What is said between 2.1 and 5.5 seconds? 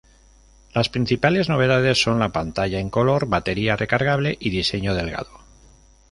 la pantalla en color, batería recargable y diseño delgado.